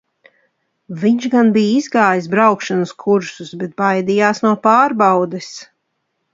[1.03, 5.55] Viņš gan bija izgājis braukšanas kursus, bet baidījās no pārbaudes.